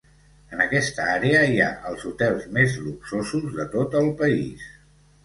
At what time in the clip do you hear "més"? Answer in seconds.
2.55-2.79